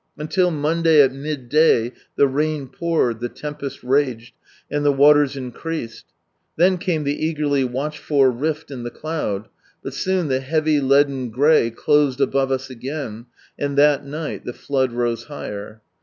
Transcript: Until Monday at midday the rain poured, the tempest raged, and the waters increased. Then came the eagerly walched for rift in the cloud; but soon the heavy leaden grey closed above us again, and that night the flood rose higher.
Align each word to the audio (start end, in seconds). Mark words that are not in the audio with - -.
Until 0.17 0.49
Monday 0.49 0.99
at 0.99 1.13
midday 1.13 1.91
the 2.15 2.25
rain 2.25 2.69
poured, 2.69 3.19
the 3.19 3.29
tempest 3.29 3.83
raged, 3.83 4.33
and 4.67 4.83
the 4.83 4.91
waters 4.91 5.37
increased. 5.37 6.05
Then 6.55 6.79
came 6.79 7.03
the 7.03 7.23
eagerly 7.23 7.63
walched 7.63 7.99
for 7.99 8.31
rift 8.31 8.71
in 8.71 8.81
the 8.81 8.89
cloud; 8.89 9.47
but 9.83 9.93
soon 9.93 10.27
the 10.27 10.39
heavy 10.39 10.79
leaden 10.81 11.29
grey 11.29 11.69
closed 11.69 12.19
above 12.19 12.49
us 12.51 12.67
again, 12.67 13.27
and 13.59 13.77
that 13.77 14.03
night 14.03 14.43
the 14.43 14.53
flood 14.53 14.91
rose 14.91 15.25
higher. 15.25 15.83